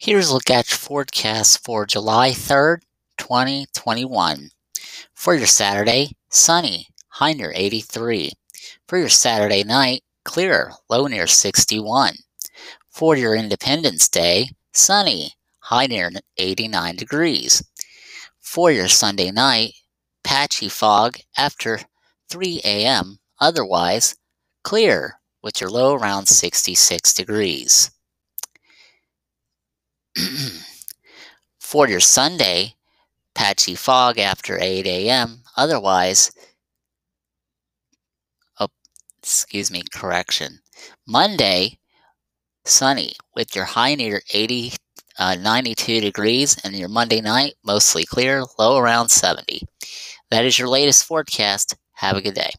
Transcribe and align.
Here's 0.00 0.28
a 0.28 0.34
look 0.34 0.48
at 0.48 0.70
your 0.70 0.78
forecast 0.78 1.64
for 1.64 1.84
July 1.84 2.30
3rd, 2.30 2.82
2021. 3.16 4.50
For 5.12 5.34
your 5.34 5.48
Saturday, 5.48 6.12
sunny, 6.30 6.86
high 7.08 7.32
near 7.32 7.52
83. 7.52 8.30
For 8.86 8.96
your 8.96 9.08
Saturday 9.08 9.64
night, 9.64 10.04
clear, 10.24 10.70
low 10.88 11.08
near 11.08 11.26
61. 11.26 12.14
For 12.88 13.16
your 13.16 13.34
Independence 13.34 14.08
Day, 14.08 14.50
sunny, 14.72 15.32
high 15.58 15.86
near 15.86 16.12
89 16.36 16.94
degrees. 16.94 17.64
For 18.38 18.70
your 18.70 18.86
Sunday 18.86 19.32
night, 19.32 19.72
patchy 20.22 20.68
fog 20.68 21.18
after 21.36 21.80
3 22.30 22.60
a.m., 22.64 23.18
otherwise 23.40 24.14
clear 24.62 25.18
with 25.42 25.60
your 25.60 25.70
low 25.70 25.94
around 25.94 26.26
66 26.26 27.12
degrees. 27.14 27.90
For 31.68 31.86
your 31.86 32.00
Sunday, 32.00 32.76
patchy 33.34 33.74
fog 33.74 34.18
after 34.18 34.58
8 34.58 34.86
a.m., 34.86 35.42
otherwise, 35.54 36.32
oh, 38.58 38.68
excuse 39.18 39.70
me, 39.70 39.82
correction. 39.92 40.60
Monday, 41.06 41.78
sunny 42.64 43.12
with 43.36 43.54
your 43.54 43.66
high 43.66 43.96
near 43.96 44.22
80, 44.32 44.72
uh, 45.18 45.34
92 45.34 46.00
degrees, 46.00 46.56
and 46.64 46.74
your 46.74 46.88
Monday 46.88 47.20
night 47.20 47.52
mostly 47.62 48.06
clear, 48.06 48.44
low 48.58 48.78
around 48.78 49.10
70. 49.10 49.60
That 50.30 50.46
is 50.46 50.58
your 50.58 50.68
latest 50.68 51.04
forecast. 51.04 51.76
Have 51.92 52.16
a 52.16 52.22
good 52.22 52.34
day. 52.34 52.52